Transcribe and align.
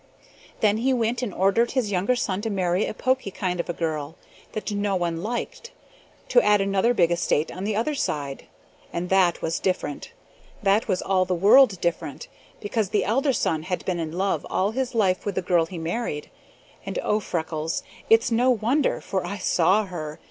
"Then 0.61 0.77
he 0.77 0.93
went 0.93 1.21
and 1.21 1.31
ordered 1.31 1.73
his 1.73 1.91
younger 1.91 2.15
son 2.15 2.41
to 2.41 2.49
marry 2.49 2.87
a 2.87 2.93
poky 2.95 3.29
kind 3.29 3.59
of 3.59 3.69
a 3.69 3.73
girl, 3.73 4.15
that 4.53 4.71
no 4.71 4.95
one 4.95 5.21
liked, 5.21 5.69
to 6.29 6.41
add 6.41 6.59
another 6.59 6.95
big 6.95 7.11
estate 7.11 7.51
on 7.51 7.65
the 7.65 7.75
other 7.75 7.93
side, 7.93 8.47
and 8.91 9.09
that 9.11 9.43
was 9.43 9.59
different. 9.59 10.11
That 10.63 10.87
was 10.87 11.03
all 11.03 11.25
the 11.25 11.35
world 11.35 11.79
different, 11.81 12.27
because 12.59 12.89
the 12.89 13.05
elder 13.05 13.31
son 13.31 13.61
had 13.61 13.85
been 13.85 13.99
in 13.99 14.13
love 14.13 14.43
all 14.49 14.71
his 14.71 14.95
life 14.95 15.23
with 15.23 15.35
the 15.35 15.41
girl 15.43 15.67
he 15.67 15.77
married, 15.77 16.31
and, 16.83 16.97
oh, 17.03 17.19
Freckles, 17.19 17.83
it's 18.09 18.31
no 18.31 18.49
wonder, 18.49 19.01
for 19.01 19.23
I 19.23 19.37
saw 19.37 19.85
her! 19.85 20.19